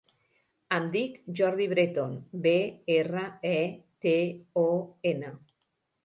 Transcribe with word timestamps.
Em 0.75 0.85
dic 0.93 1.17
Jordi 1.39 1.65
Breton: 1.73 2.15
be, 2.45 2.53
erra, 2.95 3.25
e, 3.51 3.59
te, 4.05 4.15
o, 4.63 4.71
ena. 5.11 5.31